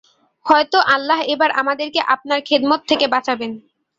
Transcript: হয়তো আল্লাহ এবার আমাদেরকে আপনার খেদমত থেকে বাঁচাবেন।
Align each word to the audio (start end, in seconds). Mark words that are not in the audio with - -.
হয়তো 0.45 0.77
আল্লাহ 0.95 1.19
এবার 1.33 1.49
আমাদেরকে 1.61 1.99
আপনার 2.13 2.39
খেদমত 2.45 2.81
থেকে 2.87 3.05
বাঁচাবেন। 3.07 3.51